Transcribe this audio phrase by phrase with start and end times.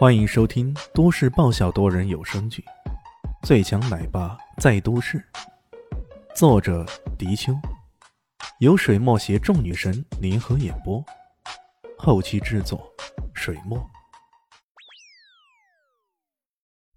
[0.00, 2.64] 欢迎收听都市爆笑多人有声剧
[3.46, 5.18] 《最强奶爸在都市》，
[6.34, 6.86] 作者：
[7.18, 7.52] 迪秋，
[8.60, 11.04] 由水墨携众女神联合演播，
[11.98, 12.90] 后期制作：
[13.34, 13.78] 水墨。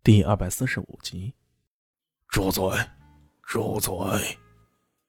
[0.01, 1.35] 第二百四十五集，
[2.29, 2.63] 住嘴！
[3.41, 3.93] 住嘴！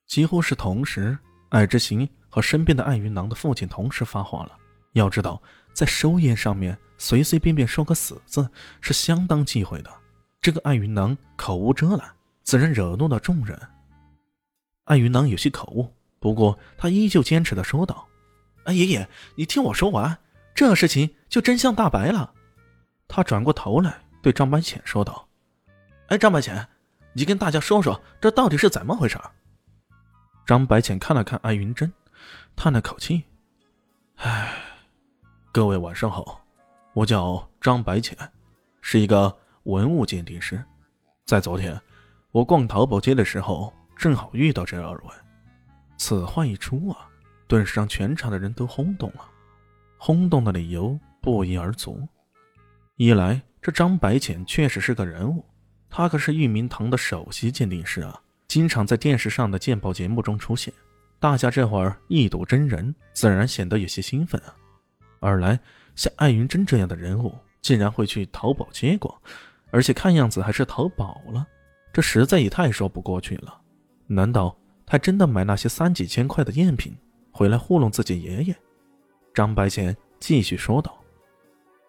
[0.04, 1.16] 几乎是同时，
[1.50, 4.58] 艾之行和身边的艾云郎的父亲同时发话了。
[4.94, 5.40] 要知道，
[5.74, 6.78] 在寿宴上面。
[6.96, 8.48] 随随便便说个死字
[8.80, 9.90] 是相当忌讳的。
[10.40, 13.60] 这个艾云囊口无遮拦，自然惹怒了众人。
[14.84, 18.06] 艾云囊有些口误，不过他依旧坚持的说道
[18.64, 20.16] ：“哎，爷爷，你听我说完，
[20.54, 22.32] 这事情就真相大白了。”
[23.08, 25.28] 他转过头来对张白浅说道
[26.08, 26.66] ：“哎，张白浅，
[27.12, 29.18] 你跟大家说说，这到底是怎么回事？”
[30.46, 31.92] 张白浅看了看艾云珍，
[32.54, 33.24] 叹了口气
[34.16, 34.63] ：“唉，
[35.54, 36.44] 各位晚上好。”
[36.94, 38.18] 我叫张白浅，
[38.80, 39.32] 是一个
[39.62, 40.60] 文物鉴定师。
[41.24, 41.80] 在昨天，
[42.32, 45.10] 我逛淘宝街的时候，正好遇到这二位。
[45.96, 47.08] 此话一出啊，
[47.46, 49.24] 顿时让全场的人都轰动了。
[49.96, 52.02] 轰动的理由不一而足。
[52.96, 55.44] 一来，这张白浅确实是个人物，
[55.88, 60.74] 他可是玉明堂的首席鉴定师啊，经常在电视上的鉴宝节目中出现。
[61.20, 64.52] 大家这会儿一睹真人，自然显得有些兴奋啊。
[65.24, 65.58] 二来，
[65.96, 69.20] 像艾云珍这样的人物，竟然会去淘宝接过，
[69.70, 71.46] 而且看样子还是淘宝了，
[71.92, 73.60] 这实在也太说不过去了。
[74.06, 76.94] 难道他真的买那些三几千块的赝品
[77.32, 78.54] 回来糊弄自己爷爷？
[79.32, 80.96] 张白浅继续说道：“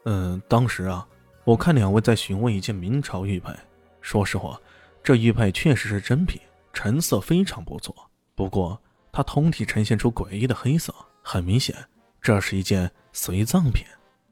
[0.06, 1.06] 嗯，当时啊，
[1.44, 3.54] 我看两位在询问一件明朝玉佩。
[4.02, 4.60] 说实话，
[5.04, 6.40] 这玉佩确实是真品，
[6.72, 7.94] 成色非常不错。
[8.34, 11.76] 不过它通体呈现出诡异的黑色，很明显，
[12.22, 13.84] 这是一件随葬品。”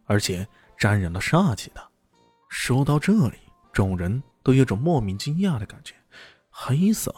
[0.05, 0.45] 而且
[0.77, 1.81] 沾染了煞气的。
[2.49, 3.37] 说到这里，
[3.71, 5.95] 众人都有种莫名惊讶的感觉。
[6.49, 7.15] 黑色，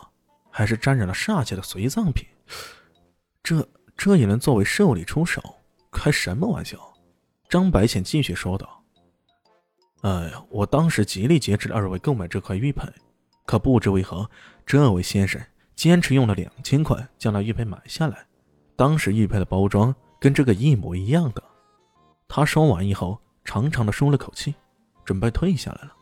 [0.52, 2.28] 还是沾染了煞气的随葬品？
[3.42, 3.68] 这
[3.98, 5.42] 这也能作为寿礼出手？
[5.92, 6.78] 开什么玩笑！
[7.50, 8.84] 张白浅继续说道
[10.04, 12.88] ：“哎呀，我当时极力节制二位购买这块玉佩，
[13.46, 14.30] 可不知为何，
[14.66, 15.42] 这位先生
[15.76, 18.26] 坚持用了两千块将那玉佩买下来。
[18.76, 21.44] 当时玉佩的包装跟这个一模一样的。”
[22.28, 24.56] 他说完以后，长长的舒了口气，
[25.04, 25.94] 准备退下来了。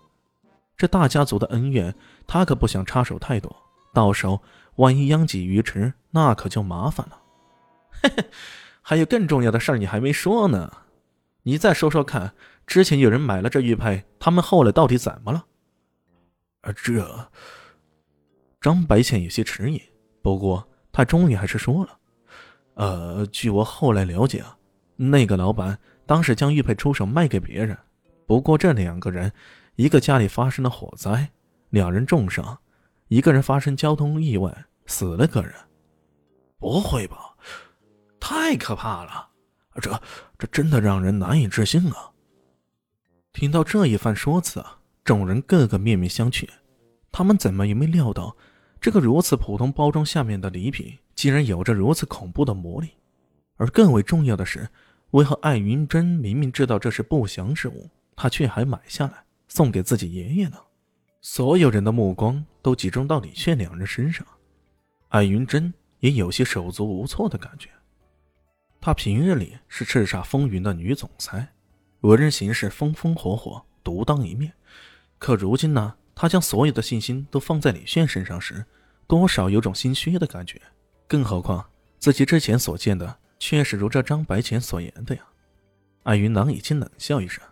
[0.76, 1.94] 这大家族的恩怨，
[2.26, 3.56] 他可不想插手太多，
[3.94, 4.42] 到时候
[4.76, 7.22] 万一殃及鱼池，那可就麻烦了。
[7.92, 8.26] 嘿嘿，
[8.82, 10.72] 还有更重要的事儿你还没说呢，
[11.44, 12.34] 你再说说看，
[12.66, 15.46] 之前有人买了这玉佩，他们后来到底怎么了？
[16.62, 17.30] 啊，这……
[18.60, 19.82] 张白浅有些迟疑，
[20.22, 21.98] 不过他终于还是说了
[22.76, 24.58] ：“呃，据我后来了解啊，
[24.96, 27.78] 那个老板……”当时将玉佩出手卖给别人，
[28.28, 29.32] 不过这两个人，
[29.78, 31.30] 一个家里发生了火灾，
[31.70, 32.58] 两人重伤；
[33.08, 35.54] 一个人发生交通意外，死了个人。
[36.60, 37.18] 不会吧？
[38.20, 39.30] 太可怕了！
[39.82, 40.02] 这
[40.38, 42.12] 这真的让人难以置信啊！
[43.32, 44.62] 听到这一番说辞，
[45.06, 46.48] 众人个个面面相觑。
[47.14, 48.36] 他们怎么也没料到，
[48.82, 52.90] 这个如此普通包装下面的礼品，竟然有着如此恐怖的魔力。
[53.58, 54.70] 而更为重要的是。
[55.12, 60.58] 为何艾云珍明明知道这是不祥之物，她却还买下来送给自己爷爷呢？
[61.22, 64.26] 所有人的目光都集中到李炫两人身上，
[65.10, 67.70] 艾云珍也有些手足无措的感觉。
[68.82, 71.48] 她平日里是叱咤风云的女总裁，
[72.02, 74.52] 为人行事风风火火、独当一面，
[75.20, 78.66] 可如今呢，她将所有的信心都放在李炫身上时，
[79.06, 80.60] 多少有种心虚的感觉。
[81.08, 81.64] 更何况
[82.00, 83.20] 自己之前所见的。
[83.46, 85.22] 确实如这张白浅所言的呀，
[86.04, 87.44] 艾云囊已经冷笑一声：“，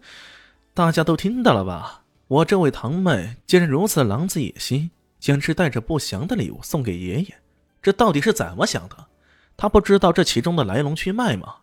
[0.72, 2.04] 大家都听到了吧？
[2.28, 4.90] 我这位堂妹竟然如此狼子野心，
[5.20, 7.34] 坚持带着不祥的礼物送给爷爷，
[7.82, 9.08] 这到底是怎么想的？
[9.54, 11.56] 她不知道这其中的来龙去脉吗？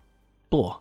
[0.48, 0.72] 不，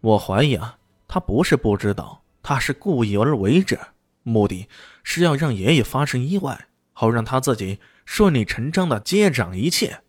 [0.00, 0.76] 我怀疑啊，
[1.06, 3.78] 她不是不知道，她是故意而为之，
[4.24, 4.66] 目的
[5.04, 10.00] 是要让爷爷发生意外，好让他自己顺理成章的接掌一切。”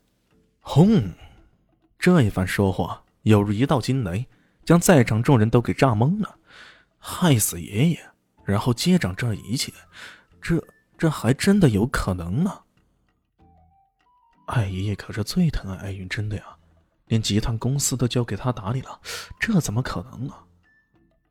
[0.68, 1.14] 轰！
[1.98, 4.28] 这一番说话犹如一道惊雷，
[4.64, 6.38] 将在场众人都给炸懵了。
[7.00, 8.00] 害死爷爷，
[8.44, 9.72] 然后接掌这一切，
[10.42, 10.62] 这
[10.98, 12.62] 这还真的有可能吗？
[14.48, 16.44] 艾爷爷可是最疼爱艾云珍的呀，
[17.08, 19.00] 连集团公司都交给他打理了，
[19.40, 20.34] 这怎么可能呢？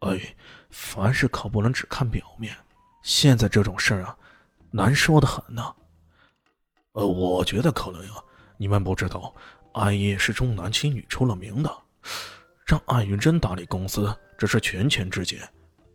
[0.01, 0.37] 哎，
[0.71, 2.57] 凡事可不能只看表面，
[3.03, 4.17] 现在这种事儿啊，
[4.71, 5.75] 难说的很呢。
[6.93, 8.13] 呃，我觉得可能呀，
[8.57, 9.35] 你们不知道。
[9.75, 11.71] 艾叶是重男轻女出了名的，
[12.65, 15.39] 让艾云珍打理公司，这是权钱之间。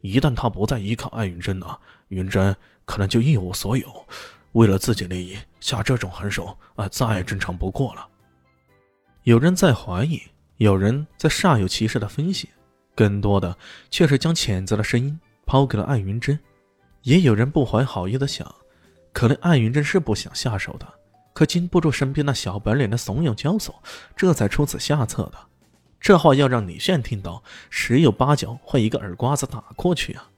[0.02, 1.78] 一旦他不再依靠艾云珍呢，
[2.10, 2.56] 云珍
[2.86, 3.88] 可能就一无所有。
[4.54, 8.06] 为了自己利益，下这种狠手啊，再正常不过了。
[9.24, 10.22] 有人在怀疑，
[10.58, 12.50] 有人在煞有其事的分析，
[12.96, 13.58] 更多的
[13.90, 16.38] 却是将谴责的声音抛给了艾云珍。
[17.04, 18.54] 也有人不怀好意的想，
[19.14, 20.86] 可能艾云珍是不想下手的，
[21.40, 23.74] 可经不住身边那小白脸的怂恿教唆，
[24.14, 25.38] 这才出此下策的。
[25.98, 30.30] 这话要让李炫听到，十有八九会一个耳刮子打过去啊！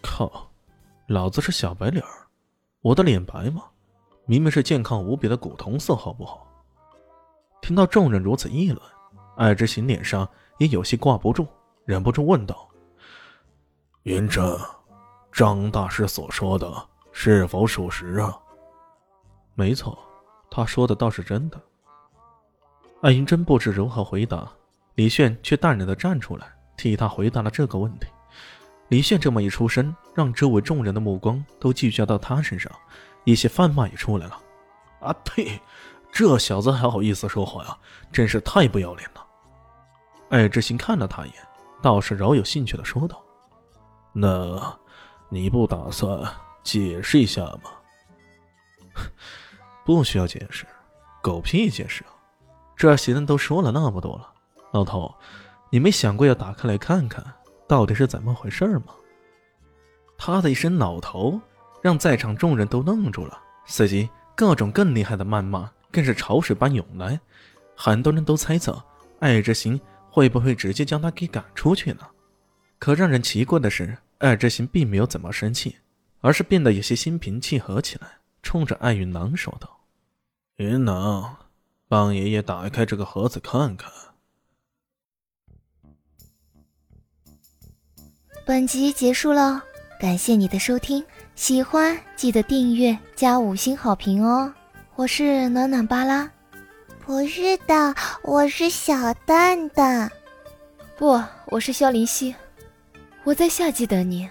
[0.00, 0.50] 靠，
[1.08, 2.26] 老子是小白脸儿。
[2.80, 3.64] 我的脸白吗？
[4.24, 6.50] 明明是健康无比的古铜色，好不好？
[7.60, 8.80] 听到众人如此议论，
[9.36, 10.26] 艾之行脸上
[10.56, 11.46] 也有些挂不住，
[11.84, 12.66] 忍不住问道
[14.04, 14.58] ：“云珍，
[15.30, 18.34] 张大师所说的是否属实啊
[19.54, 19.98] ？”“没错，
[20.50, 21.60] 他说的倒是真的。”
[23.02, 24.46] 艾云真不知如何回答，
[24.94, 28.06] 李炫却淡然的站出来替他回答了这个问题。
[28.88, 32.70] 李炫这么一出声，让周围众人的目光都聚焦到他身上，
[33.24, 34.38] 一些谩骂也出来了。
[35.00, 35.60] 啊呸！
[36.12, 37.78] 这小子还好意思说话呀，
[38.10, 39.24] 真是太不要脸了。
[40.28, 41.36] 艾之行看了他一眼，
[41.80, 43.22] 倒是饶有兴趣的说道
[44.12, 44.78] ：“那，
[45.28, 46.20] 你不打算
[46.64, 47.70] 解释一下吗？”
[49.84, 50.66] 不需要解释，
[51.22, 52.10] 狗屁解释啊！
[52.76, 54.32] 这些人都说了那么多了，
[54.72, 55.14] 老头，
[55.70, 57.24] 你没想过要打开来看看？
[57.66, 58.86] 到底是怎么回事吗？
[60.18, 61.40] 他的一声“老头”
[61.80, 67.18] 让在场众人都愣住了，随即各种更厉害的谩骂更是潮水般涌来。
[67.74, 68.82] 很多人都猜测
[69.20, 69.80] 艾之行
[70.10, 72.00] 会不会直接将他给赶出去呢？
[72.78, 75.76] 可让人奇怪的是，艾之行并没有怎么生气，
[76.20, 78.08] 而是变得有些心平气和起来，
[78.42, 79.80] 冲着艾云囊说道
[80.56, 81.36] ：“云囊，
[81.88, 83.92] 帮爷爷打开这个盒子看看。”
[88.46, 89.62] 本集结束了，
[90.00, 91.04] 感谢你的收听，
[91.36, 94.52] 喜欢记得订阅加五星好评哦！
[94.96, 96.28] 我是暖暖巴拉，
[97.06, 97.94] 不是的，
[98.24, 100.10] 我是小蛋蛋，
[100.96, 102.34] 不，我是萧林希，
[103.22, 104.28] 我在夏季等你。